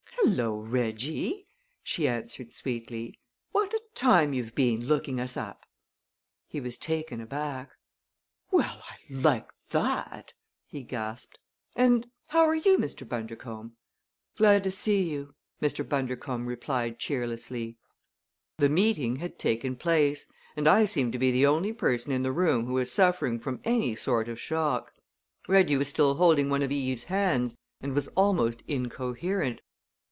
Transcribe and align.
"Hello, 0.25 0.55
Reggie!" 0.61 1.47
she 1.83 2.07
answered 2.07 2.53
sweetly. 2.53 3.19
"What 3.53 3.73
a 3.73 3.81
time 3.95 4.33
you've 4.33 4.53
been 4.55 4.85
looking 4.85 5.19
us 5.19 5.35
up." 5.35 5.65
He 6.47 6.61
was 6.61 6.77
taken 6.77 7.19
aback. 7.19 7.71
"Well, 8.51 8.81
I 8.87 8.95
like 9.09 9.49
that!" 9.71 10.33
he 10.67 10.83
gasped. 10.83 11.37
"And 11.75 12.07
how 12.27 12.41
are 12.41 12.55
you, 12.55 12.77
Mr. 12.77 13.05
Bundercombe?" 13.07 13.71
"Glad 14.37 14.63
to 14.63 14.69
see 14.71 15.03
you!" 15.09 15.33
Mr. 15.61 15.83
Bundercombe 15.87 16.47
replied 16.47 16.99
cheerlessly. 16.99 17.77
The 18.57 18.69
meeting 18.69 19.17
had 19.17 19.37
taken 19.39 19.75
place 19.75 20.27
and 20.55 20.65
I 20.67 20.85
seemed 20.85 21.11
to 21.13 21.19
be 21.19 21.31
the 21.31 21.47
only 21.47 21.73
person 21.73 22.11
in 22.13 22.21
the 22.23 22.31
room 22.31 22.67
who 22.67 22.73
was 22.73 22.89
suffering 22.91 23.37
from 23.39 23.59
any 23.65 23.95
sort 23.95 24.29
of 24.29 24.39
shock. 24.39 24.93
Reggie 25.49 25.77
was 25.77 25.87
still 25.89 26.13
holding 26.15 26.47
one 26.49 26.61
of 26.61 26.71
Eve's 26.71 27.05
hands 27.05 27.57
and 27.81 27.93
was 27.95 28.07
almost 28.09 28.63
incoherent. 28.67 29.59